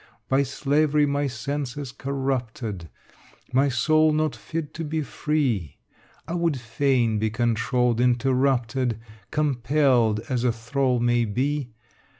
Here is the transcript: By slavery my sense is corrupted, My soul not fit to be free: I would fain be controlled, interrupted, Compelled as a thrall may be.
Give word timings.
By 0.27 0.41
slavery 0.41 1.05
my 1.05 1.27
sense 1.27 1.77
is 1.77 1.91
corrupted, 1.91 2.89
My 3.53 3.69
soul 3.69 4.11
not 4.11 4.35
fit 4.35 4.73
to 4.73 4.83
be 4.83 5.03
free: 5.03 5.77
I 6.27 6.33
would 6.33 6.59
fain 6.59 7.19
be 7.19 7.29
controlled, 7.29 8.01
interrupted, 8.01 8.99
Compelled 9.29 10.21
as 10.27 10.43
a 10.43 10.51
thrall 10.51 10.99
may 10.99 11.25
be. 11.25 11.75